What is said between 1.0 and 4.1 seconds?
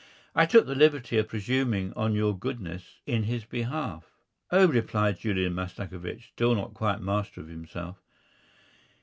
of presuming on your goodness in his behalf."